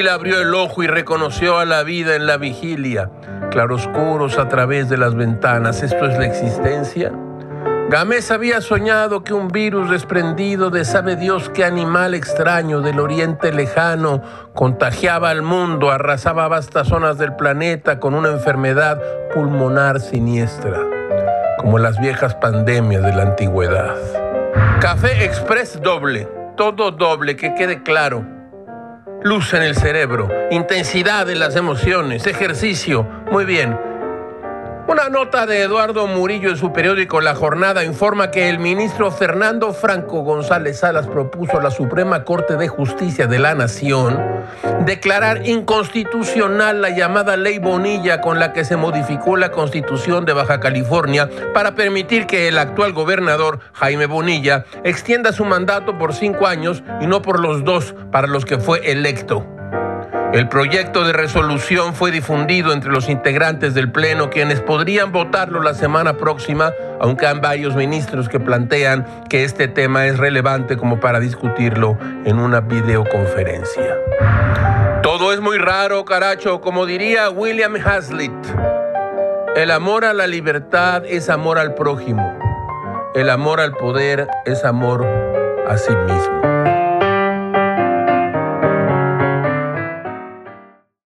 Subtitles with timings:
[0.00, 3.10] Abrió el ojo y reconoció a la vida en la vigilia,
[3.50, 5.82] claroscuros a través de las ventanas.
[5.82, 7.12] ¿Esto es la existencia?
[7.90, 13.52] Gamés había soñado que un virus desprendido de sabe Dios qué animal extraño del oriente
[13.52, 14.22] lejano
[14.54, 18.98] contagiaba al mundo, arrasaba vastas zonas del planeta con una enfermedad
[19.34, 20.80] pulmonar siniestra,
[21.58, 23.94] como las viejas pandemias de la antigüedad.
[24.80, 28.41] Café Express doble, todo doble, que quede claro.
[29.24, 33.91] Luz en el cerebro, intensidad en las emociones, ejercicio, muy bien
[35.06, 39.72] una nota de Eduardo Murillo en su periódico La Jornada informa que el ministro Fernando
[39.72, 44.16] Franco González Salas propuso a la Suprema Corte de Justicia de la Nación
[44.84, 50.60] declarar inconstitucional la llamada Ley Bonilla con la que se modificó la Constitución de Baja
[50.60, 56.84] California para permitir que el actual gobernador Jaime Bonilla extienda su mandato por cinco años
[57.00, 59.61] y no por los dos para los que fue electo.
[60.32, 65.74] El proyecto de resolución fue difundido entre los integrantes del Pleno, quienes podrían votarlo la
[65.74, 71.20] semana próxima, aunque hay varios ministros que plantean que este tema es relevante como para
[71.20, 73.98] discutirlo en una videoconferencia.
[75.02, 78.32] Todo es muy raro, caracho, como diría William Hazlitt.
[79.54, 82.38] El amor a la libertad es amor al prójimo.
[83.14, 85.06] El amor al poder es amor
[85.68, 86.71] a sí mismo.